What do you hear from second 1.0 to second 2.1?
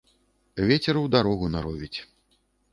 у дарогу наровіць.